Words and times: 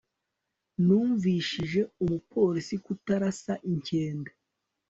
numvishije 0.85 1.81
umupolisi 2.03 2.75
kutarasa 2.85 3.53
inkende 3.71 4.31